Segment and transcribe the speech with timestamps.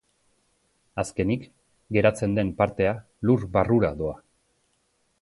[1.03, 1.43] Azkenik,
[1.99, 2.97] geratzen den partea
[3.31, 4.21] lur barrura doa.